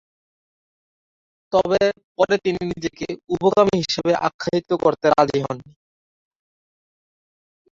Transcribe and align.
তবে 1.53 1.81
পরে 2.17 2.35
তিনি 2.45 2.61
নিজেকে 2.71 3.05
উভকামী 3.33 3.75
হিসাবে 3.81 4.13
আখ্যায়িত 4.27 4.69
করতে 4.83 5.05
রাজি 5.09 5.39
হননি। 5.45 5.71